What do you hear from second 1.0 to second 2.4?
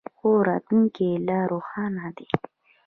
یې لا روښانه دی.